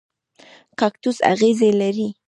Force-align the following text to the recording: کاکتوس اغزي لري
کاکتوس 0.79 1.17
اغزي 1.31 1.69
لري 1.81 2.07